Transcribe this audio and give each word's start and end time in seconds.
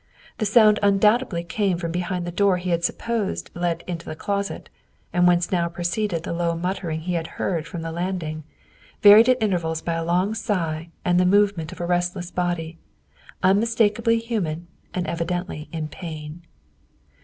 The 0.39 0.47
sound 0.47 0.79
undoubtedly 0.81 1.43
came 1.43 1.77
from 1.77 1.91
behind 1.91 2.25
the 2.25 2.31
door 2.31 2.57
he 2.57 2.71
had 2.71 2.83
supposed 2.83 3.51
led 3.53 3.83
into 3.85 4.07
the 4.07 4.15
closet, 4.15 4.67
and 5.13 5.27
whence 5.27 5.51
now 5.51 5.69
proceeded 5.69 6.23
the 6.23 6.33
low 6.33 6.55
muttering 6.55 7.01
he 7.01 7.13
had 7.13 7.27
heard 7.37 7.67
from 7.67 7.83
the 7.83 7.91
landing, 7.91 8.43
varied 9.03 9.29
at 9.29 9.37
intervals 9.43 9.83
by 9.83 9.93
a 9.93 10.03
long 10.03 10.33
sigh 10.33 10.89
and 11.05 11.19
the 11.19 11.25
movement 11.27 11.71
of 11.71 11.79
a 11.79 11.85
restless 11.85 12.31
body, 12.31 12.79
unmistakably 13.43 14.17
human 14.17 14.65
and 14.91 15.05
evidently 15.05 15.69
in 15.71 15.87
pain. 15.87 16.47